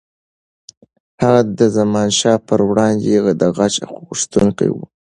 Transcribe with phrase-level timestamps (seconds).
[1.21, 3.11] هغه د زمانشاه پر وړاندې
[3.41, 4.77] د غچ غوښتونکی و.